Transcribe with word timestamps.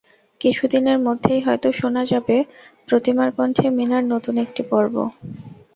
কিছুদিনের 0.41 0.97
মধ্যেই 0.99 1.41
হয়তো 1.41 1.67
শোনা 1.79 2.03
যাবে 2.11 2.35
প্রমিতার 2.87 3.29
কণ্ঠে 3.37 3.67
মীনার 3.77 4.03
নতুন 4.13 4.35
একটি 4.45 4.61
পর্ব। 4.71 4.95